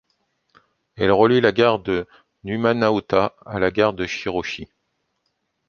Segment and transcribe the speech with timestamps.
[0.95, 2.07] Elle relie la gare de
[2.43, 4.67] Numanohata à la gare de Shiroishi.